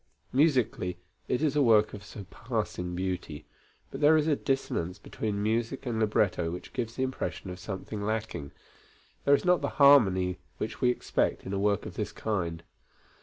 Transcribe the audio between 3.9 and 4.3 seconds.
but there is